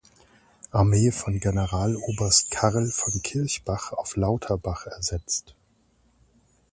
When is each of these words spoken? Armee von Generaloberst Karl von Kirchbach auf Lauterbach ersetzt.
Armee 0.71 1.11
von 1.11 1.39
Generaloberst 1.39 2.49
Karl 2.49 2.89
von 2.89 3.21
Kirchbach 3.21 3.91
auf 3.91 4.15
Lauterbach 4.15 4.87
ersetzt. 4.87 5.53